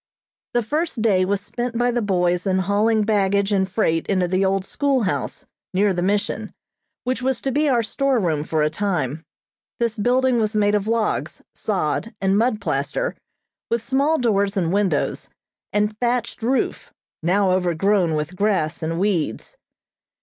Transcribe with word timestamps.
The 0.55 0.63
first 0.63 1.03
day 1.03 1.25
was 1.25 1.41
spent 1.41 1.77
by 1.77 1.91
the 1.91 2.01
boys 2.01 2.47
in 2.47 2.57
hauling 2.57 3.03
baggage 3.03 3.51
and 3.51 3.69
freight 3.69 4.07
into 4.07 4.27
the 4.27 4.43
old 4.43 4.65
school 4.65 5.03
house, 5.03 5.45
near 5.75 5.93
the 5.93 6.01
mission, 6.01 6.55
which 7.03 7.21
was 7.21 7.39
to 7.41 7.51
be 7.51 7.69
our 7.69 7.83
store 7.83 8.19
room 8.19 8.43
for 8.43 8.63
a 8.63 8.69
time. 8.71 9.23
This 9.79 9.99
building 9.99 10.39
was 10.39 10.55
made 10.55 10.73
of 10.73 10.87
logs, 10.87 11.43
sod 11.53 12.15
and 12.19 12.35
mud 12.35 12.59
plaster, 12.59 13.15
with 13.69 13.83
small 13.83 14.17
doors 14.17 14.57
and 14.57 14.73
windows, 14.73 15.29
and 15.71 15.95
thatched 15.99 16.41
roof, 16.41 16.91
now 17.21 17.51
overgrown 17.51 18.15
with 18.15 18.35
grass 18.35 18.81
and 18.81 18.99
weeds. 18.99 19.55